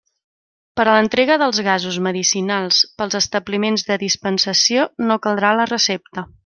Per 0.79 0.85
a 0.85 0.95
l'entrega 0.95 1.37
dels 1.41 1.59
gasos 1.67 1.99
medicinals 2.07 2.81
pels 3.03 3.21
establiments 3.23 3.87
de 3.93 4.01
dispensació 4.09 4.91
no 5.09 5.23
caldrà 5.29 5.57
la 5.63 5.73
recepta. 5.75 6.31